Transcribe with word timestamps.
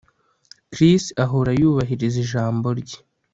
Chris 0.73 1.03
ahora 1.23 1.51
yubahiriza 1.59 2.17
ijambo 2.25 2.67
rye 2.79 2.99